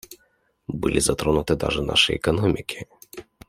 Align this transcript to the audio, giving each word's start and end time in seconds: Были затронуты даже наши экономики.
Были 0.67 0.97
затронуты 0.97 1.55
даже 1.55 1.83
наши 1.83 2.15
экономики. 2.15 2.87